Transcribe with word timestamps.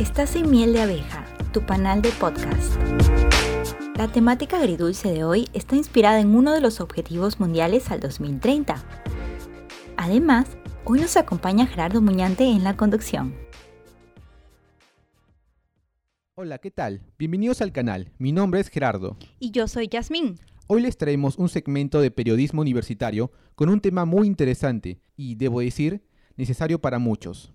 Estás 0.00 0.36
en 0.36 0.50
Miel 0.50 0.74
de 0.74 0.82
Abeja, 0.82 1.24
tu 1.54 1.64
panel 1.64 2.02
de 2.02 2.10
podcast. 2.10 2.76
La 3.96 4.08
temática 4.08 4.58
agridulce 4.58 5.10
de 5.10 5.24
hoy 5.24 5.48
está 5.54 5.74
inspirada 5.74 6.20
en 6.20 6.34
uno 6.34 6.52
de 6.52 6.60
los 6.60 6.82
objetivos 6.82 7.40
mundiales 7.40 7.90
al 7.90 8.00
2030. 8.00 8.76
Además, 9.96 10.48
hoy 10.84 11.00
nos 11.00 11.16
acompaña 11.16 11.66
Gerardo 11.66 12.02
Muñante 12.02 12.44
en 12.44 12.62
la 12.62 12.76
conducción. 12.76 13.34
Hola, 16.34 16.58
¿qué 16.58 16.70
tal? 16.70 17.00
Bienvenidos 17.18 17.62
al 17.62 17.72
canal. 17.72 18.12
Mi 18.18 18.32
nombre 18.32 18.60
es 18.60 18.68
Gerardo. 18.68 19.16
Y 19.40 19.50
yo 19.50 19.66
soy 19.66 19.88
Yasmín. 19.88 20.38
Hoy 20.66 20.82
les 20.82 20.98
traemos 20.98 21.38
un 21.38 21.48
segmento 21.48 22.02
de 22.02 22.10
periodismo 22.10 22.60
universitario 22.60 23.32
con 23.54 23.70
un 23.70 23.80
tema 23.80 24.04
muy 24.04 24.26
interesante 24.26 25.00
y, 25.16 25.36
debo 25.36 25.60
decir, 25.60 26.02
necesario 26.36 26.82
para 26.82 26.98
muchos. 26.98 27.54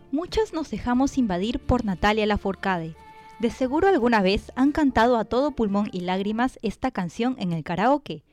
muchos 0.11 0.53
nos 0.53 0.69
dejamos 0.69 1.17
invadir 1.17 1.59
por 1.59 1.85
Natalia 1.85 2.25
Lafourcade. 2.25 2.95
De 3.39 3.49
seguro 3.49 3.87
alguna 3.87 4.21
vez 4.21 4.51
han 4.55 4.71
cantado 4.71 5.17
a 5.17 5.25
todo 5.25 5.51
pulmón 5.51 5.89
y 5.91 6.01
lágrimas 6.01 6.59
esta 6.61 6.91
canción 6.91 7.35
en 7.39 7.53
el 7.53 7.63
karaoke. 7.63 8.23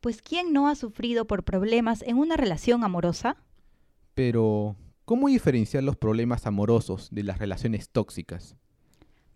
Pues 0.00 0.20
¿quién 0.22 0.52
no 0.52 0.68
ha 0.68 0.74
sufrido 0.74 1.26
por 1.26 1.44
problemas 1.44 2.02
en 2.02 2.18
una 2.18 2.36
relación 2.36 2.84
amorosa? 2.84 3.36
Pero, 4.14 4.76
¿cómo 5.04 5.28
diferenciar 5.28 5.82
los 5.82 5.96
problemas 5.96 6.46
amorosos 6.46 7.08
de 7.10 7.22
las 7.22 7.38
relaciones 7.38 7.88
tóxicas? 7.88 8.56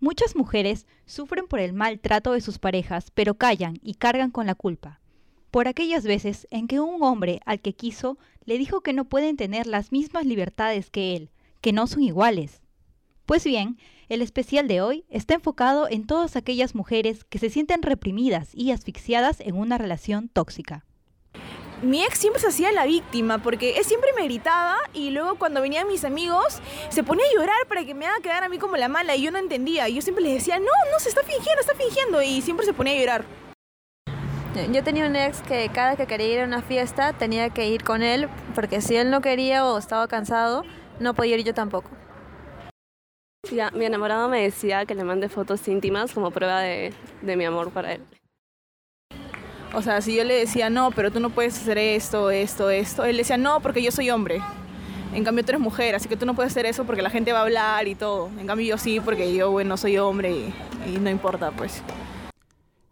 Muchas 0.00 0.36
mujeres 0.36 0.86
sufren 1.06 1.46
por 1.46 1.60
el 1.60 1.72
maltrato 1.72 2.32
de 2.32 2.40
sus 2.40 2.58
parejas, 2.58 3.10
pero 3.12 3.34
callan 3.34 3.78
y 3.82 3.94
cargan 3.94 4.30
con 4.30 4.46
la 4.46 4.54
culpa. 4.54 5.00
Por 5.50 5.68
aquellas 5.68 6.04
veces 6.04 6.46
en 6.50 6.66
que 6.66 6.80
un 6.80 7.02
hombre 7.02 7.40
al 7.44 7.60
que 7.60 7.74
quiso 7.74 8.18
le 8.44 8.58
dijo 8.58 8.80
que 8.80 8.92
no 8.92 9.08
pueden 9.08 9.36
tener 9.36 9.66
las 9.66 9.92
mismas 9.92 10.26
libertades 10.26 10.90
que 10.90 11.14
él, 11.14 11.30
que 11.62 11.72
no 11.72 11.86
son 11.86 12.02
iguales. 12.02 12.60
Pues 13.24 13.44
bien, 13.44 13.78
el 14.10 14.20
especial 14.20 14.68
de 14.68 14.82
hoy 14.82 15.06
está 15.08 15.34
enfocado 15.34 15.88
en 15.88 16.06
todas 16.06 16.36
aquellas 16.36 16.74
mujeres 16.74 17.24
que 17.24 17.38
se 17.38 17.48
sienten 17.48 17.80
reprimidas 17.82 18.50
y 18.52 18.72
asfixiadas 18.72 19.40
en 19.40 19.56
una 19.56 19.78
relación 19.78 20.28
tóxica. 20.28 20.84
Mi 21.82 22.04
ex 22.04 22.18
siempre 22.18 22.40
se 22.40 22.48
hacía 22.48 22.70
la 22.70 22.84
víctima 22.84 23.42
porque 23.42 23.76
él 23.78 23.84
siempre 23.84 24.10
me 24.16 24.24
gritaba 24.24 24.76
y 24.92 25.10
luego 25.10 25.36
cuando 25.36 25.60
venían 25.60 25.88
mis 25.88 26.04
amigos 26.04 26.60
se 26.90 27.02
ponía 27.02 27.24
a 27.24 27.34
llorar 27.34 27.66
para 27.68 27.84
que 27.84 27.94
me 27.94 28.06
haga 28.06 28.20
quedar 28.20 28.44
a 28.44 28.48
mí 28.48 28.58
como 28.58 28.76
la 28.76 28.88
mala 28.88 29.16
y 29.16 29.22
yo 29.22 29.30
no 29.30 29.38
entendía. 29.38 29.88
Y 29.88 29.94
yo 29.94 30.02
siempre 30.02 30.22
les 30.22 30.34
decía, 30.34 30.58
no, 30.58 30.66
no, 30.92 30.98
se 31.00 31.08
está 31.08 31.22
fingiendo, 31.22 31.60
está 31.60 31.74
fingiendo 31.74 32.22
y 32.22 32.42
siempre 32.42 32.66
se 32.66 32.72
ponía 32.72 32.92
a 32.92 32.98
llorar. 32.98 33.24
Yo 34.70 34.84
tenía 34.84 35.06
un 35.06 35.16
ex 35.16 35.40
que 35.40 35.70
cada 35.72 35.96
que 35.96 36.06
quería 36.06 36.34
ir 36.34 36.40
a 36.40 36.44
una 36.44 36.60
fiesta 36.60 37.14
tenía 37.14 37.48
que 37.50 37.68
ir 37.68 37.82
con 37.82 38.02
él 38.02 38.28
porque 38.54 38.82
si 38.82 38.96
él 38.96 39.10
no 39.10 39.22
quería 39.22 39.64
o 39.66 39.78
estaba 39.78 40.06
cansado, 40.08 40.64
no 41.00 41.14
podía 41.14 41.36
ir 41.36 41.44
yo 41.44 41.54
tampoco. 41.54 41.90
Ya, 43.50 43.70
mi 43.72 43.84
enamorado 43.84 44.28
me 44.28 44.42
decía 44.42 44.86
que 44.86 44.94
le 44.94 45.02
mande 45.02 45.28
fotos 45.28 45.66
íntimas 45.66 46.12
como 46.12 46.30
prueba 46.30 46.60
de, 46.60 46.94
mi 47.22 47.44
amor 47.44 47.70
para 47.70 47.94
él. 47.94 48.02
O 49.74 49.82
sea, 49.82 50.00
si 50.00 50.14
yo 50.14 50.22
le 50.22 50.34
decía, 50.34 50.70
no, 50.70 50.90
pero 50.90 51.10
tú 51.10 51.18
no 51.18 51.30
puedes 51.30 51.56
hacer 51.56 51.76
esto, 51.78 52.30
esto, 52.30 52.70
esto, 52.70 53.04
él 53.04 53.16
decía, 53.16 53.36
no, 53.36 53.60
porque 53.60 53.82
yo 53.82 53.90
soy 53.90 54.10
hombre. 54.10 54.40
En 55.12 55.24
cambio, 55.24 55.44
tú 55.44 55.50
eres 55.50 55.60
mujer, 55.60 55.94
así 55.94 56.08
que 56.08 56.16
tú 56.16 56.24
no 56.24 56.34
puedes 56.34 56.52
hacer 56.52 56.66
eso 56.66 56.84
porque 56.84 57.02
la 57.02 57.10
gente 57.10 57.32
va 57.32 57.40
a 57.40 57.42
hablar 57.42 57.88
y 57.88 57.94
todo. 57.94 58.30
En 58.38 58.46
cambio, 58.46 58.66
yo 58.66 58.78
sí, 58.78 59.00
porque 59.00 59.34
yo, 59.34 59.50
bueno, 59.50 59.76
soy 59.76 59.98
hombre 59.98 60.30
y, 60.30 60.54
y 60.94 60.98
no 60.98 61.10
importa, 61.10 61.50
pues. 61.50 61.82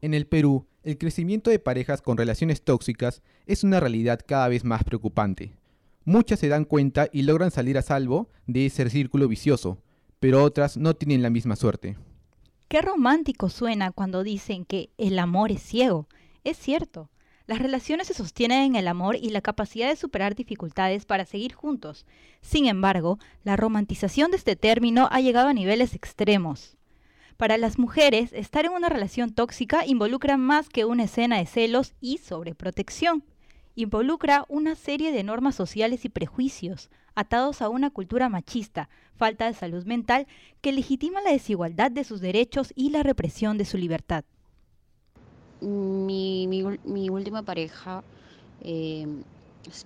En 0.03 0.15
el 0.15 0.27
Perú, 0.27 0.66
el 0.83 0.99
crecimiento 0.99 1.50
de 1.50 1.59
parejas 1.59 2.03
con 2.03 2.16
relaciones 2.16 2.62
tóxicas 2.62 3.22
es 3.47 3.65
una 3.65 3.81
realidad 3.81 4.21
cada 4.27 4.49
vez 4.49 4.65
más 4.65 4.83
preocupante. 4.83 5.53
Muchas 6.05 6.41
se 6.41 6.49
dan 6.49 6.65
cuenta 6.65 7.09
y 7.12 7.22
logran 7.22 7.50
salir 7.50 7.77
a 7.77 7.83
salvo 7.83 8.31
de 8.47 8.66
ese 8.66 8.88
círculo 8.88 9.28
vicioso, 9.28 9.83
pero 10.19 10.43
otras 10.43 10.78
no 10.78 10.94
tienen 10.94 11.22
la 11.22 11.28
misma 11.28 11.56
suerte. 11.56 11.99
Qué 12.69 12.81
romántico 12.81 13.50
suena 13.50 13.91
cuando 13.91 14.22
dicen 14.22 14.65
que 14.65 14.91
el 14.97 15.19
amor 15.19 15.53
es 15.53 15.62
ciego. 15.62 16.09
Es 16.43 16.56
cierto. 16.56 17.10
Las 17.47 17.59
relaciones 17.59 18.06
se 18.06 18.15
sostienen 18.15 18.62
en 18.62 18.77
el 18.77 18.89
amor 18.89 19.16
y 19.16 19.31
la 19.31 19.41
capacidad 19.41 19.89
de 19.89 19.97
superar 19.97 20.34
dificultades 20.34 21.05
para 21.05 21.27
seguir 21.27 21.53
juntos. 21.53 22.06
Sin 22.41 22.66
embargo, 22.66 23.19
la 23.44 23.56
romantización 23.56 24.31
de 24.31 24.39
este 24.39 24.56
término 24.56 25.09
ha 25.10 25.21
llegado 25.21 25.49
a 25.49 25.53
niveles 25.53 25.94
extremos. 25.94 26.77
Para 27.37 27.59
las 27.59 27.78
mujeres, 27.78 28.33
estar 28.33 28.65
en 28.65 28.72
una 28.72 28.89
relación 28.89 29.34
tóxica 29.34 29.84
involucra 29.84 30.37
más 30.37 30.69
que 30.69 30.84
una 30.84 31.05
escena 31.05 31.39
de 31.39 31.47
celos 31.47 31.94
y 32.00 32.19
sobreprotección 32.19 33.25
involucra 33.83 34.45
una 34.49 34.75
serie 34.75 35.13
de 35.13 35.23
normas 35.23 35.55
sociales 35.55 36.05
y 36.05 36.09
prejuicios 36.09 36.91
atados 37.15 37.63
a 37.63 37.69
una 37.69 37.91
cultura 37.91 38.29
machista, 38.29 38.89
falta 39.17 39.47
de 39.47 39.55
salud 39.55 39.85
mental 39.85 40.27
que 40.61 40.73
legitima 40.73 41.21
la 41.21 41.33
desigualdad 41.33 41.91
de 41.91 42.05
sus 42.05 42.21
derechos 42.21 42.73
y 42.75 42.91
la 42.91 43.03
represión 43.03 43.59
de 43.59 43.65
su 43.65 43.77
libertad. 43.77 44.25
Mi, 45.61 46.47
última 47.11 47.43
pareja 47.43 48.03
eh, 48.63 49.07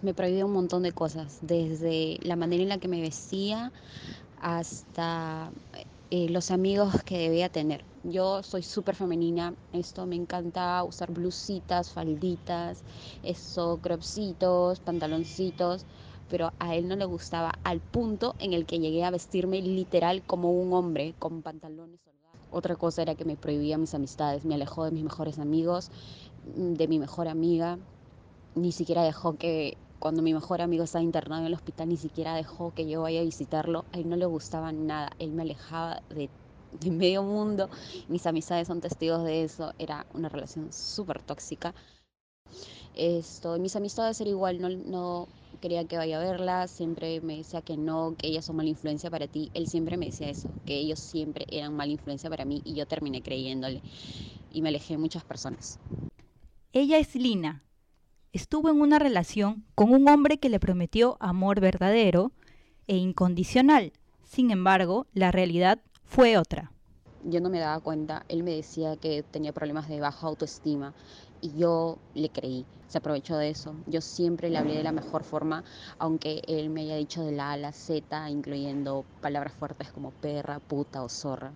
me 0.03 0.15
prohibió 0.15 0.47
un 0.47 0.53
montón 0.53 0.83
de 0.83 0.93
cosas, 0.93 1.39
desde 1.43 2.19
la 2.23 2.37
manera 2.37 2.63
en 2.63 2.69
la 2.69 2.79
que 2.79 2.89
me 2.89 3.01
vestía 3.01 3.73
hasta 4.41 5.51
eh, 6.11 6.29
los 6.29 6.51
amigos 6.51 7.03
que 7.05 7.19
debía 7.19 7.49
tener. 7.49 7.85
Yo 8.05 8.43
soy 8.43 8.63
súper 8.63 8.95
femenina, 8.95 9.55
esto 9.73 10.05
me 10.05 10.15
encanta 10.15 10.85
usar 10.85 11.11
blusitas, 11.11 11.91
falditas, 11.91 12.83
eso, 13.23 13.79
cropsitos, 13.83 14.79
pantaloncitos, 14.81 15.87
pero 16.29 16.53
a 16.59 16.75
él 16.75 16.87
no 16.87 16.97
le 16.97 17.07
gustaba 17.07 17.53
al 17.65 17.81
punto 17.81 18.35
en 18.41 18.53
el 18.53 18.67
que 18.67 18.79
llegué 18.79 19.05
a 19.05 19.11
vestirme 19.11 19.63
literal 19.63 20.23
como 20.27 20.53
un 20.53 20.75
hombre, 20.75 21.15
con 21.19 21.41
pantalones 21.41 21.99
Otra 22.51 22.77
cosa 22.77 23.01
era 23.01 23.15
que 23.15 23.25
me 23.25 23.37
prohibía 23.37 23.79
mis 23.79 23.95
amistades, 23.95 24.45
me 24.45 24.55
alejó 24.55 24.85
de 24.85 24.91
mis 24.91 25.05
mejores 25.05 25.39
amigos, 25.39 25.91
mm, 26.59 26.75
de 26.75 26.89
mi 26.89 26.99
mejor 26.99 27.27
amiga, 27.29 27.79
ni 28.55 28.73
siquiera 28.73 29.03
dejó 29.03 29.37
que 29.39 29.79
cuando 29.99 30.21
mi 30.21 30.35
mejor 30.35 30.61
amigo 30.61 30.85
estaba 30.85 31.03
internado 31.03 31.41
en 31.41 31.47
el 31.47 31.55
hospital, 31.55 31.89
ni 31.89 31.97
siquiera 31.97 32.35
dejó 32.35 32.75
que 32.75 32.87
yo 32.87 33.01
vaya 33.01 33.23
a 33.23 33.25
visitarlo. 33.25 33.87
A 33.93 33.99
él 33.99 34.11
no 34.11 34.17
le 34.17 34.27
gustaba 34.27 34.71
nada, 34.73 35.11
él 35.19 35.33
me 35.33 35.41
alejaba 35.41 36.03
de 36.11 36.29
de 36.81 36.91
medio 36.91 37.23
mundo. 37.23 37.69
Mis 38.09 38.27
amistades 38.27 38.69
son 38.69 38.81
testigos 38.81 39.25
de 39.25 39.45
eso. 39.45 39.73
Era 39.79 40.07
una 40.15 40.29
relación 40.29 40.73
súper 40.73 41.23
tóxica. 41.23 41.75
Esto, 42.95 43.59
mis 43.59 43.75
amistades 43.75 44.21
eran 44.21 44.31
igual, 44.31 44.61
no, 44.61 44.69
no 44.69 45.29
quería 45.61 45.85
que 45.85 45.97
vaya 45.97 46.21
a 46.21 46.23
verla, 46.23 46.69
siempre 46.69 47.21
me 47.21 47.39
decía 47.39 47.63
que 47.63 47.77
no, 47.77 48.15
que 48.17 48.29
ellas 48.29 48.45
son 48.45 48.57
mala 48.57 48.69
influencia 48.69 49.11
para 49.11 49.27
ti. 49.27 49.51
Él 49.55 49.67
siempre 49.67 49.97
me 49.97 50.07
decía 50.07 50.29
eso, 50.29 50.49
que 50.65 50.77
ellos 50.77 51.01
siempre 51.01 51.47
eran 51.51 51.75
mala 51.75 51.93
influencia 51.93 52.31
para 52.31 52.45
mí 52.45 52.63
y 52.65 52.75
yo 52.75 52.87
terminé 52.87 53.23
creyéndole 53.23 53.81
y 54.53 54.63
me 54.63 54.69
alejé 54.69 54.95
de 54.95 54.99
muchas 54.99 55.25
personas. 55.25 55.79
Ella 56.73 56.99
es 56.99 57.15
Lina. 57.15 57.65
Estuvo 58.33 58.69
en 58.69 58.81
una 58.81 58.99
relación 58.99 59.65
con 59.75 59.93
un 59.93 60.09
hombre 60.09 60.39
que 60.39 60.49
le 60.49 60.61
prometió 60.61 61.17
amor 61.21 61.61
verdadero 61.61 62.33
e 62.87 62.97
incondicional. 62.97 63.93
Sin 64.25 64.51
embargo, 64.51 65.07
la 65.13 65.31
realidad 65.31 65.81
fue 66.07 66.39
otra. 66.39 66.71
Yo 67.25 67.41
no 67.41 67.51
me 67.51 67.59
daba 67.59 67.81
cuenta, 67.81 68.25
él 68.29 68.43
me 68.43 68.53
decía 68.53 68.97
que 68.97 69.23
tenía 69.23 69.53
problemas 69.53 69.89
de 69.89 70.01
baja 70.01 70.27
autoestima 70.27 70.93
y 71.41 71.57
yo 71.57 71.99
le 72.15 72.29
creí, 72.29 72.67
se 72.89 72.99
aprovechó 72.99 73.37
de 73.37 73.51
eso. 73.51 73.75
Yo 73.87 74.01
siempre 74.01 74.51
le 74.51 74.59
hablé 74.59 74.77
de 74.77 74.83
la 74.83 74.93
mejor 74.93 75.25
forma, 75.25 75.65
aunque 75.99 76.43
él 76.47 76.71
me 76.71 76.83
haya 76.83 76.97
dicho 76.97 77.23
de 77.23 77.33
la 77.33 77.51
A 77.51 77.53
a 77.53 77.57
la 77.57 77.73
Z, 77.73 78.31
incluyendo 78.31 79.05
palabras 79.21 79.53
fuertes 79.53 79.91
como 79.91 80.11
perra, 80.11 80.61
puta 80.61 81.03
o 81.03 81.09
zorra. 81.09 81.53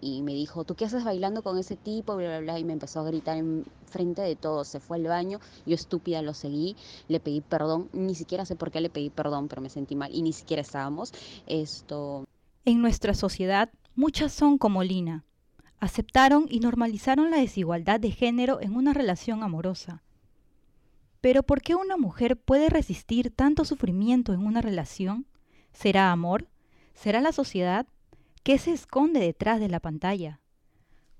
Y 0.00 0.22
me 0.22 0.32
dijo, 0.32 0.64
¿tú 0.64 0.74
qué 0.74 0.86
haces 0.86 1.04
bailando 1.04 1.42
con 1.42 1.58
ese 1.58 1.76
tipo? 1.76 2.16
Bla, 2.16 2.28
bla, 2.28 2.40
bla. 2.40 2.58
Y 2.58 2.64
me 2.64 2.72
empezó 2.72 3.00
a 3.00 3.04
gritar 3.04 3.36
en 3.36 3.66
frente 3.84 4.22
de 4.22 4.34
todos. 4.34 4.66
Se 4.68 4.80
fue 4.80 4.96
al 4.96 5.04
baño, 5.04 5.40
yo 5.66 5.74
estúpida 5.74 6.22
lo 6.22 6.32
seguí, 6.32 6.74
le 7.08 7.20
pedí 7.20 7.42
perdón. 7.42 7.90
Ni 7.92 8.14
siquiera 8.14 8.46
sé 8.46 8.56
por 8.56 8.70
qué 8.70 8.80
le 8.80 8.88
pedí 8.88 9.10
perdón, 9.10 9.48
pero 9.48 9.60
me 9.60 9.68
sentí 9.68 9.96
mal 9.96 10.14
y 10.14 10.22
ni 10.22 10.32
siquiera 10.32 10.62
estábamos. 10.62 11.12
Esto. 11.46 12.24
En 12.64 12.80
nuestra 12.80 13.14
sociedad 13.14 13.70
Muchas 14.00 14.32
son 14.32 14.56
como 14.56 14.82
Lina. 14.82 15.26
Aceptaron 15.78 16.46
y 16.48 16.60
normalizaron 16.60 17.30
la 17.30 17.36
desigualdad 17.36 18.00
de 18.00 18.10
género 18.10 18.58
en 18.62 18.74
una 18.74 18.94
relación 18.94 19.42
amorosa. 19.42 20.02
Pero 21.20 21.42
¿por 21.42 21.60
qué 21.60 21.74
una 21.74 21.98
mujer 21.98 22.38
puede 22.38 22.70
resistir 22.70 23.30
tanto 23.30 23.66
sufrimiento 23.66 24.32
en 24.32 24.40
una 24.40 24.62
relación? 24.62 25.26
¿Será 25.74 26.12
amor? 26.12 26.48
¿Será 26.94 27.20
la 27.20 27.32
sociedad? 27.32 27.86
¿Qué 28.42 28.56
se 28.56 28.72
esconde 28.72 29.20
detrás 29.20 29.60
de 29.60 29.68
la 29.68 29.80
pantalla? 29.80 30.40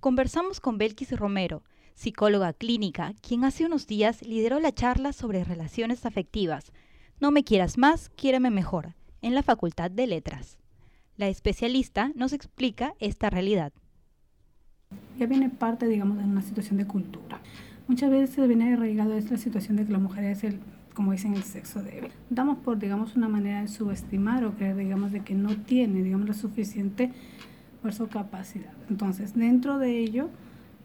Conversamos 0.00 0.58
con 0.58 0.78
Belkis 0.78 1.12
Romero, 1.12 1.62
psicóloga 1.92 2.54
clínica, 2.54 3.12
quien 3.20 3.44
hace 3.44 3.66
unos 3.66 3.88
días 3.88 4.22
lideró 4.22 4.58
la 4.58 4.72
charla 4.72 5.12
sobre 5.12 5.44
relaciones 5.44 6.06
afectivas. 6.06 6.72
No 7.20 7.30
me 7.30 7.44
quieras 7.44 7.76
más, 7.76 8.08
quiéreme 8.08 8.48
mejor, 8.48 8.94
en 9.20 9.34
la 9.34 9.42
Facultad 9.42 9.90
de 9.90 10.06
Letras. 10.06 10.59
La 11.20 11.28
especialista 11.28 12.12
nos 12.14 12.32
explica 12.32 12.94
esta 12.98 13.28
realidad. 13.28 13.74
Ya 15.18 15.26
viene 15.26 15.50
parte, 15.50 15.86
digamos, 15.86 16.16
de 16.16 16.24
una 16.24 16.40
situación 16.40 16.78
de 16.78 16.86
cultura. 16.86 17.42
Muchas 17.88 18.10
veces 18.10 18.48
viene 18.48 18.72
arraigado 18.72 19.12
esta 19.12 19.36
situación 19.36 19.76
de 19.76 19.84
que 19.84 19.92
la 19.92 19.98
mujer 19.98 20.24
es 20.24 20.44
el, 20.44 20.60
como 20.94 21.12
dicen, 21.12 21.34
el 21.34 21.42
sexo 21.42 21.82
débil. 21.82 22.10
Damos 22.30 22.56
por, 22.60 22.78
digamos, 22.78 23.16
una 23.16 23.28
manera 23.28 23.60
de 23.60 23.68
subestimar 23.68 24.46
o 24.46 24.54
creer, 24.54 24.76
digamos, 24.76 25.12
de 25.12 25.20
que 25.20 25.34
no 25.34 25.58
tiene, 25.58 26.02
digamos, 26.02 26.26
la 26.26 26.32
suficiente 26.32 27.12
fuerza 27.82 28.04
o 28.04 28.08
capacidad. 28.08 28.72
Entonces, 28.88 29.34
dentro 29.34 29.78
de 29.78 29.98
ello, 29.98 30.30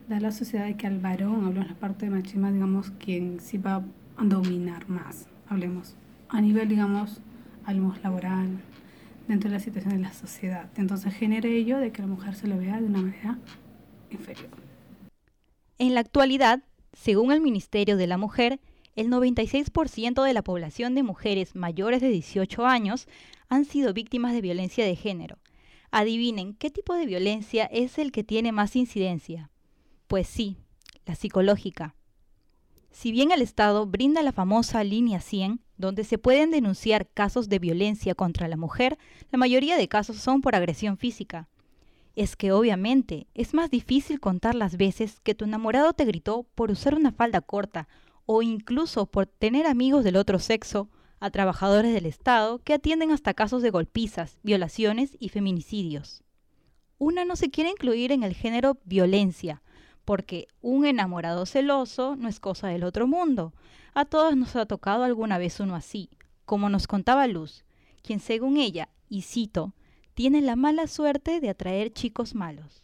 da 0.09 0.19
la 0.19 0.33
sociedad 0.33 0.65
de 0.65 0.75
que 0.75 0.85
al 0.85 0.99
varón, 0.99 1.45
hablamos 1.45 1.69
la 1.69 1.75
parte 1.75 2.07
de 2.07 2.11
machismo, 2.11 2.51
digamos, 2.51 2.91
quien 2.99 3.39
sí 3.39 3.57
va 3.57 3.85
a 4.17 4.23
dominar 4.25 4.89
más, 4.89 5.29
hablemos, 5.47 5.95
a 6.27 6.41
nivel, 6.41 6.67
digamos, 6.67 7.21
hablemos 7.63 8.03
laboral, 8.03 8.49
dentro 9.27 9.49
de 9.49 9.57
la 9.57 9.61
situación 9.61 9.95
de 9.95 10.01
la 10.01 10.13
sociedad. 10.13 10.69
Entonces 10.77 11.13
genera 11.13 11.47
ello 11.47 11.77
de 11.77 11.91
que 11.91 12.01
la 12.01 12.07
mujer 12.07 12.35
se 12.35 12.47
le 12.47 12.57
vea 12.57 12.79
de 12.79 12.87
una 12.87 13.01
manera 13.01 13.39
inferior. 14.11 14.49
En 15.77 15.93
la 15.93 15.99
actualidad, 15.99 16.63
según 16.93 17.31
el 17.31 17.41
Ministerio 17.41 17.97
de 17.97 18.07
la 18.07 18.17
Mujer, 18.17 18.59
el 18.95 19.09
96% 19.09 20.23
de 20.23 20.33
la 20.33 20.41
población 20.41 20.95
de 20.95 21.03
mujeres 21.03 21.55
mayores 21.55 22.01
de 22.01 22.09
18 22.09 22.65
años 22.65 23.07
han 23.49 23.65
sido 23.65 23.93
víctimas 23.93 24.33
de 24.33 24.41
violencia 24.41 24.85
de 24.85 24.95
género. 24.95 25.37
Adivinen, 25.91 26.53
¿qué 26.53 26.69
tipo 26.69 26.93
de 26.95 27.05
violencia 27.05 27.65
es 27.65 27.97
el 27.97 28.11
que 28.11 28.23
tiene 28.23 28.51
más 28.51 28.75
incidencia? 28.75 29.49
Pues 30.07 30.27
sí, 30.27 30.57
la 31.05 31.15
psicológica. 31.15 31.95
Si 32.91 33.11
bien 33.11 33.31
el 33.31 33.41
Estado 33.41 33.85
brinda 33.85 34.23
la 34.23 34.31
famosa 34.31 34.83
línea 34.83 35.19
100, 35.19 35.61
donde 35.77 36.03
se 36.03 36.17
pueden 36.17 36.51
denunciar 36.51 37.07
casos 37.07 37.49
de 37.49 37.59
violencia 37.59 38.15
contra 38.15 38.47
la 38.47 38.57
mujer, 38.57 38.97
la 39.31 39.37
mayoría 39.37 39.77
de 39.77 39.87
casos 39.87 40.17
son 40.17 40.41
por 40.41 40.55
agresión 40.55 40.97
física. 40.97 41.47
Es 42.15 42.35
que 42.35 42.51
obviamente 42.51 43.27
es 43.33 43.53
más 43.53 43.69
difícil 43.69 44.19
contar 44.19 44.55
las 44.55 44.77
veces 44.77 45.19
que 45.21 45.35
tu 45.35 45.45
enamorado 45.45 45.93
te 45.93 46.05
gritó 46.05 46.45
por 46.55 46.71
usar 46.71 46.95
una 46.95 47.11
falda 47.11 47.41
corta 47.41 47.87
o 48.25 48.41
incluso 48.41 49.05
por 49.05 49.25
tener 49.25 49.67
amigos 49.67 50.03
del 50.03 50.15
otro 50.15 50.39
sexo 50.39 50.89
a 51.19 51.29
trabajadores 51.29 51.93
del 51.93 52.05
Estado 52.05 52.59
que 52.59 52.73
atienden 52.73 53.11
hasta 53.11 53.33
casos 53.33 53.61
de 53.61 53.69
golpizas, 53.69 54.37
violaciones 54.43 55.17
y 55.19 55.29
feminicidios. 55.29 56.23
Una 56.97 57.25
no 57.25 57.35
se 57.35 57.49
quiere 57.49 57.71
incluir 57.71 58.11
en 58.11 58.23
el 58.23 58.33
género 58.33 58.77
violencia, 58.85 59.61
porque 60.05 60.47
un 60.61 60.85
enamorado 60.85 61.45
celoso 61.45 62.15
no 62.15 62.29
es 62.29 62.39
cosa 62.39 62.67
del 62.67 62.83
otro 62.83 63.07
mundo. 63.07 63.53
A 63.95 64.05
todos 64.05 64.37
nos 64.37 64.55
ha 64.55 64.65
tocado 64.65 65.03
alguna 65.03 65.37
vez 65.37 65.59
uno 65.59 65.75
así, 65.75 66.09
como 66.45 66.69
nos 66.69 66.87
contaba 66.87 67.27
Luz, 67.27 67.65
quien 68.03 68.19
según 68.19 68.57
ella, 68.57 68.89
y 69.09 69.23
cito, 69.23 69.73
tiene 70.13 70.41
la 70.41 70.55
mala 70.55 70.87
suerte 70.87 71.39
de 71.39 71.49
atraer 71.49 71.91
chicos 71.91 72.35
malos. 72.35 72.83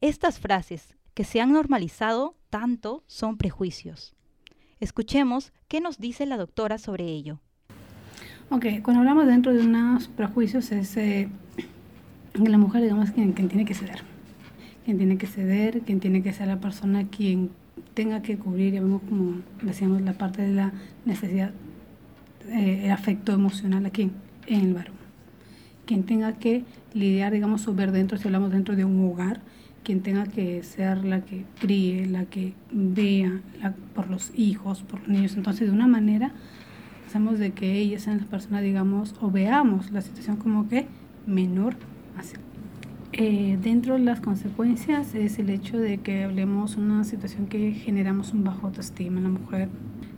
Estas 0.00 0.38
frases, 0.38 0.94
que 1.14 1.24
se 1.24 1.40
han 1.40 1.52
normalizado 1.52 2.36
tanto, 2.50 3.02
son 3.06 3.36
prejuicios. 3.36 4.14
Escuchemos 4.80 5.52
qué 5.68 5.80
nos 5.80 5.98
dice 5.98 6.26
la 6.26 6.36
doctora 6.36 6.78
sobre 6.78 7.04
ello. 7.04 7.40
Ok, 8.50 8.66
cuando 8.82 9.00
hablamos 9.00 9.26
dentro 9.26 9.52
de 9.52 9.60
unos 9.60 10.08
prejuicios 10.08 10.72
es 10.72 10.96
eh, 10.96 11.28
la 12.34 12.58
mujer, 12.58 12.82
digamos, 12.82 13.10
quien 13.12 13.32
tiene 13.34 13.64
que 13.64 13.74
ceder 13.74 14.09
quien 14.84 14.98
tiene 14.98 15.18
que 15.18 15.26
ceder, 15.26 15.80
quien 15.82 16.00
tiene 16.00 16.22
que 16.22 16.32
ser 16.32 16.48
la 16.48 16.60
persona 16.60 17.08
quien 17.08 17.50
tenga 17.94 18.22
que 18.22 18.36
cubrir, 18.38 18.74
ya 18.74 18.80
vemos 18.80 19.02
como 19.08 19.40
decíamos, 19.62 20.02
la 20.02 20.14
parte 20.14 20.42
de 20.42 20.54
la 20.54 20.72
necesidad, 21.04 21.52
eh, 22.48 22.82
el 22.84 22.90
afecto 22.90 23.32
emocional 23.32 23.86
aquí 23.86 24.10
en 24.46 24.60
el 24.60 24.74
varón. 24.74 24.94
Quien 25.86 26.04
tenga 26.04 26.34
que 26.34 26.64
lidiar, 26.94 27.32
digamos, 27.32 27.66
o 27.66 27.74
ver 27.74 27.90
dentro, 27.90 28.16
si 28.16 28.28
hablamos 28.28 28.52
dentro 28.52 28.76
de 28.76 28.84
un 28.84 29.04
hogar, 29.04 29.40
quien 29.82 30.02
tenga 30.02 30.24
que 30.26 30.62
ser 30.62 31.04
la 31.04 31.22
que 31.22 31.44
críe, 31.58 32.06
la 32.06 32.26
que 32.26 32.52
vea 32.70 33.40
por 33.94 34.08
los 34.08 34.30
hijos, 34.36 34.82
por 34.82 35.00
los 35.00 35.08
niños. 35.08 35.36
Entonces, 35.36 35.68
de 35.68 35.74
una 35.74 35.88
manera, 35.88 36.32
hacemos 37.06 37.38
de 37.38 37.52
que 37.52 37.78
ellas 37.78 38.02
sean 38.02 38.18
las 38.18 38.26
personas, 38.26 38.62
digamos, 38.62 39.14
o 39.20 39.30
veamos 39.30 39.90
la 39.90 40.00
situación 40.00 40.36
como 40.36 40.68
que 40.68 40.86
menor 41.26 41.76
hacia 42.16 42.38
eh, 43.22 43.58
dentro 43.60 43.92
de 43.92 44.00
las 44.00 44.22
consecuencias 44.22 45.14
es 45.14 45.38
el 45.38 45.50
hecho 45.50 45.76
de 45.76 45.98
que 45.98 46.24
hablemos 46.24 46.76
una 46.76 47.04
situación 47.04 47.48
que 47.48 47.72
generamos 47.72 48.32
un 48.32 48.44
bajo 48.44 48.68
autoestima 48.68 49.18
en 49.18 49.24
la 49.24 49.28
mujer, 49.28 49.68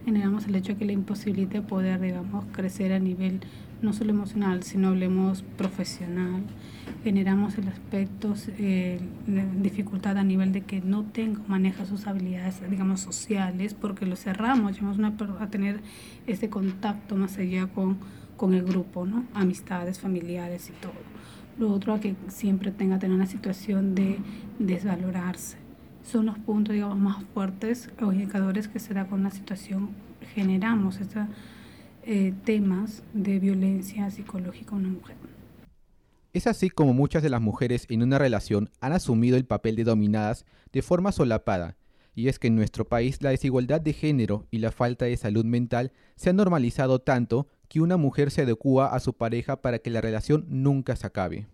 generamos 0.04 0.46
el 0.46 0.54
hecho 0.54 0.74
de 0.74 0.78
que 0.78 0.84
le 0.84 0.92
imposibilite 0.92 1.62
poder, 1.62 2.00
digamos, 2.00 2.44
crecer 2.52 2.92
a 2.92 3.00
nivel 3.00 3.40
no 3.80 3.92
solo 3.92 4.10
emocional, 4.10 4.62
sino 4.62 4.90
hablemos 4.90 5.42
profesional, 5.42 6.44
generamos 7.02 7.58
el 7.58 7.66
aspecto, 7.66 8.34
eh, 8.56 9.00
dificultad 9.60 10.16
a 10.16 10.22
nivel 10.22 10.52
de 10.52 10.60
que 10.60 10.80
no 10.80 11.02
tengo, 11.02 11.42
maneja 11.48 11.84
sus 11.86 12.06
habilidades, 12.06 12.62
digamos, 12.70 13.00
sociales, 13.00 13.74
porque 13.74 14.06
lo 14.06 14.14
cerramos, 14.14 14.74
llegamos 14.74 15.00
a 15.40 15.46
tener 15.48 15.80
ese 16.28 16.48
contacto 16.48 17.16
más 17.16 17.36
allá 17.36 17.66
con, 17.66 17.96
con 18.36 18.54
el 18.54 18.62
grupo, 18.62 19.06
¿no? 19.06 19.24
Amistades, 19.34 19.98
familiares 19.98 20.70
y 20.70 20.72
todo. 20.80 20.92
Lo 21.58 21.70
otro, 21.72 21.92
a 21.92 22.00
que 22.00 22.14
siempre 22.28 22.70
tenga 22.70 22.98
tener 22.98 23.14
una 23.14 23.26
situación 23.26 23.94
de 23.94 24.18
desvalorarse. 24.58 25.58
Son 26.02 26.26
los 26.26 26.38
puntos, 26.38 26.74
digamos, 26.74 26.98
más 26.98 27.22
fuertes 27.34 27.90
o 28.00 28.12
indicadores 28.12 28.68
que 28.68 28.78
se 28.78 28.94
da 28.94 29.06
con 29.06 29.22
la 29.22 29.30
situación. 29.30 29.90
Generamos 30.34 31.00
estos 31.00 31.26
eh, 32.04 32.34
temas 32.44 33.02
de 33.12 33.38
violencia 33.38 34.10
psicológica 34.10 34.74
en 34.74 34.86
una 34.86 34.88
mujer. 34.88 35.16
Es 36.32 36.46
así 36.46 36.70
como 36.70 36.94
muchas 36.94 37.22
de 37.22 37.28
las 37.28 37.42
mujeres 37.42 37.86
en 37.90 38.02
una 38.02 38.18
relación 38.18 38.70
han 38.80 38.92
asumido 38.92 39.36
el 39.36 39.44
papel 39.44 39.76
de 39.76 39.84
dominadas 39.84 40.46
de 40.72 40.80
forma 40.80 41.12
solapada, 41.12 41.76
y 42.14 42.28
es 42.28 42.38
que 42.38 42.48
en 42.48 42.56
nuestro 42.56 42.86
país 42.86 43.22
la 43.22 43.30
desigualdad 43.30 43.80
de 43.80 43.92
género 43.92 44.46
y 44.50 44.58
la 44.58 44.72
falta 44.72 45.04
de 45.04 45.16
salud 45.16 45.44
mental 45.44 45.92
se 46.16 46.30
han 46.30 46.36
normalizado 46.36 47.00
tanto 47.00 47.48
que 47.72 47.80
una 47.80 47.96
mujer 47.96 48.30
se 48.30 48.42
adecua 48.42 48.88
a 48.88 49.00
su 49.00 49.14
pareja 49.14 49.62
para 49.62 49.78
que 49.78 49.88
la 49.88 50.02
relación 50.02 50.44
nunca 50.50 50.94
se 50.94 51.06
acabe. 51.06 51.46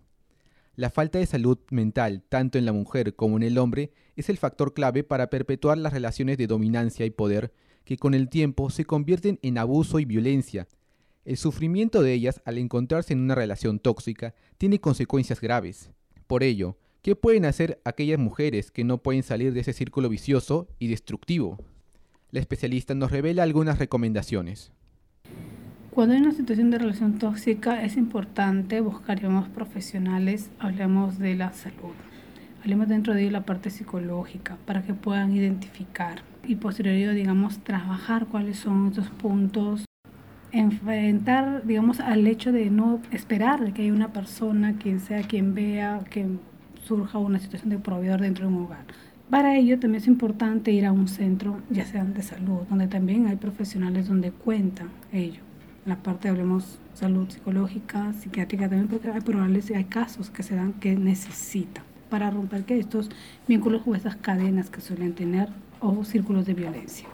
La 0.75 0.89
falta 0.89 1.17
de 1.17 1.25
salud 1.25 1.59
mental, 1.71 2.23
tanto 2.27 2.57
en 2.57 2.65
la 2.65 2.73
mujer 2.73 3.15
como 3.15 3.37
en 3.37 3.43
el 3.43 3.57
hombre, 3.57 3.93
es 4.17 4.27
el 4.27 4.35
factor 4.37 4.73
clave 4.73 5.05
para 5.05 5.29
perpetuar 5.29 5.77
las 5.77 5.93
relaciones 5.93 6.37
de 6.37 6.47
dominancia 6.47 7.05
y 7.05 7.09
poder 7.09 7.53
que 7.85 7.95
con 7.95 8.13
el 8.13 8.27
tiempo 8.27 8.69
se 8.69 8.83
convierten 8.83 9.39
en 9.43 9.57
abuso 9.57 9.97
y 9.97 10.03
violencia. 10.03 10.67
El 11.23 11.37
sufrimiento 11.37 12.01
de 12.01 12.11
ellas 12.11 12.41
al 12.43 12.57
encontrarse 12.57 13.13
en 13.13 13.21
una 13.21 13.35
relación 13.35 13.79
tóxica 13.79 14.35
tiene 14.57 14.81
consecuencias 14.81 15.39
graves. 15.39 15.89
Por 16.27 16.43
ello, 16.43 16.75
¿qué 17.01 17.15
pueden 17.15 17.45
hacer 17.45 17.79
aquellas 17.85 18.19
mujeres 18.19 18.71
que 18.71 18.83
no 18.83 18.97
pueden 18.97 19.23
salir 19.23 19.53
de 19.53 19.61
ese 19.61 19.71
círculo 19.71 20.09
vicioso 20.09 20.67
y 20.79 20.89
destructivo? 20.89 21.63
La 22.29 22.41
especialista 22.41 22.93
nos 22.93 23.09
revela 23.09 23.43
algunas 23.43 23.79
recomendaciones. 23.79 24.73
Cuando 25.99 26.15
hay 26.15 26.21
una 26.21 26.31
situación 26.31 26.71
de 26.71 26.77
relación 26.77 27.19
tóxica 27.19 27.83
es 27.83 27.97
importante 27.97 28.79
buscar 28.79 29.19
profesionales, 29.49 30.49
hablemos 30.57 31.19
de 31.19 31.35
la 31.35 31.51
salud, 31.51 31.91
hablemos 32.61 32.87
dentro 32.87 33.13
de 33.13 33.29
la 33.29 33.41
parte 33.41 33.69
psicológica 33.69 34.57
para 34.65 34.81
que 34.81 34.93
puedan 34.93 35.33
identificar 35.33 36.21
y 36.47 36.55
posteriormente 36.55 37.15
digamos 37.15 37.59
trabajar 37.65 38.27
cuáles 38.27 38.59
son 38.59 38.93
esos 38.93 39.09
puntos, 39.09 39.83
enfrentar 40.53 41.67
digamos 41.67 41.99
al 41.99 42.25
hecho 42.27 42.53
de 42.53 42.69
no 42.69 43.01
esperar 43.11 43.73
que 43.73 43.81
haya 43.81 43.91
una 43.91 44.13
persona, 44.13 44.77
quien 44.77 45.01
sea 45.01 45.23
quien 45.23 45.53
vea 45.53 46.05
que 46.09 46.27
surja 46.81 47.17
una 47.17 47.39
situación 47.39 47.71
de 47.71 47.77
proveedor 47.77 48.21
dentro 48.21 48.47
de 48.47 48.53
un 48.55 48.63
hogar. 48.63 48.85
Para 49.29 49.57
ello 49.57 49.77
también 49.81 50.01
es 50.01 50.07
importante 50.07 50.71
ir 50.71 50.85
a 50.85 50.93
un 50.93 51.09
centro, 51.09 51.61
ya 51.69 51.85
sea 51.85 52.05
de 52.05 52.23
salud, 52.23 52.61
donde 52.69 52.87
también 52.87 53.27
hay 53.27 53.35
profesionales 53.35 54.07
donde 54.07 54.31
cuentan 54.31 54.87
ello 55.11 55.48
la 55.89 56.01
parte, 56.01 56.29
hablemos, 56.29 56.79
salud 56.93 57.29
psicológica, 57.29 58.13
psiquiátrica 58.13 58.69
también, 58.69 58.87
porque 58.87 59.09
hay 59.09 59.21
probables 59.21 59.71
hay 59.71 59.85
casos 59.85 60.29
que 60.29 60.43
se 60.43 60.55
dan 60.55 60.73
que 60.73 60.95
necesitan 60.95 61.83
para 62.09 62.29
romper 62.29 62.63
que 62.65 62.79
estos 62.79 63.09
vínculos 63.47 63.81
o 63.85 63.95
estas 63.95 64.15
cadenas 64.15 64.69
que 64.69 64.81
suelen 64.81 65.13
tener 65.13 65.49
o 65.79 66.03
círculos 66.03 66.45
de 66.45 66.53
violencia. 66.53 67.07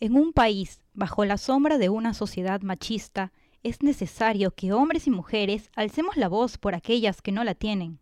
En 0.00 0.16
un 0.16 0.32
país 0.32 0.80
bajo 0.94 1.24
la 1.24 1.38
sombra 1.38 1.78
de 1.78 1.88
una 1.88 2.14
sociedad 2.14 2.60
machista, 2.62 3.32
es 3.62 3.82
necesario 3.82 4.52
que 4.52 4.72
hombres 4.72 5.06
y 5.06 5.10
mujeres 5.10 5.70
alcemos 5.74 6.16
la 6.16 6.28
voz 6.28 6.56
por 6.56 6.74
aquellas 6.74 7.20
que 7.20 7.32
no 7.32 7.42
la 7.42 7.54
tienen. 7.54 7.98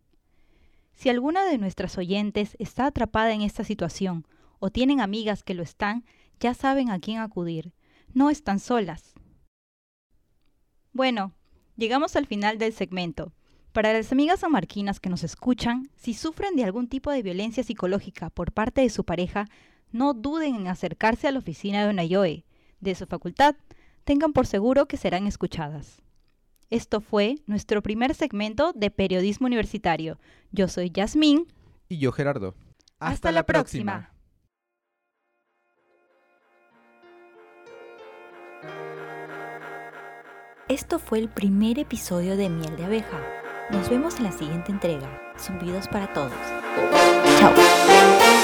Si 0.93 1.09
alguna 1.09 1.43
de 1.45 1.57
nuestras 1.57 1.97
oyentes 1.97 2.55
está 2.59 2.85
atrapada 2.85 3.33
en 3.33 3.41
esta 3.41 3.63
situación 3.63 4.27
o 4.59 4.69
tienen 4.69 5.01
amigas 5.01 5.43
que 5.43 5.55
lo 5.55 5.63
están, 5.63 6.05
ya 6.39 6.53
saben 6.53 6.89
a 6.91 6.99
quién 6.99 7.19
acudir. 7.19 7.73
No 8.13 8.29
están 8.29 8.59
solas. 8.59 9.14
Bueno, 10.95 11.33
Llegamos 11.77 12.15
al 12.15 12.25
final 12.25 12.57
del 12.57 12.73
segmento. 12.73 13.33
Para 13.73 13.91
las 13.91 14.11
amigas 14.13 14.45
amarquinas 14.45 15.01
que 15.01 15.09
nos 15.09 15.23
escuchan, 15.23 15.89
si 15.97 16.13
sufren 16.13 16.55
de 16.55 16.63
algún 16.63 16.87
tipo 16.87 17.11
de 17.11 17.21
violencia 17.21 17.63
psicológica 17.63 18.29
por 18.29 18.53
parte 18.53 18.79
de 18.79 18.89
su 18.89 19.03
pareja, 19.03 19.49
no 19.91 20.13
duden 20.13 20.55
en 20.55 20.67
acercarse 20.67 21.27
a 21.27 21.31
la 21.33 21.39
oficina 21.39 21.83
de 21.83 21.89
una 21.89 22.05
YOE. 22.05 22.45
De 22.79 22.95
su 22.95 23.05
facultad, 23.07 23.55
tengan 24.05 24.31
por 24.31 24.47
seguro 24.47 24.87
que 24.87 24.95
serán 24.95 25.27
escuchadas. 25.27 26.01
Esto 26.69 27.01
fue 27.01 27.39
nuestro 27.45 27.83
primer 27.83 28.15
segmento 28.15 28.71
de 28.73 28.89
Periodismo 28.89 29.47
Universitario. 29.47 30.17
Yo 30.51 30.69
soy 30.69 30.89
Yasmín. 30.91 31.47
Y 31.89 31.97
yo 31.97 32.13
Gerardo. 32.13 32.55
Hasta, 32.99 33.33
la 33.33 33.45
próxima. 33.45 34.14
Esto 40.75 40.99
fue 40.99 41.19
el 41.19 41.29
primer 41.29 41.79
episodio 41.79 42.35
de 42.35 42.49
Miel 42.49 42.75
de 42.75 42.83
Abeja. 42.83 43.17
Nos 43.71 43.89
vemos 43.89 44.17
en 44.17 44.25
la 44.25 44.33
siguiente 44.33 44.73
entrega. 44.73 45.07
Zumbidos 45.39 45.87
para 45.87 46.11
todos. 46.11 46.33
Chao. 47.39 48.34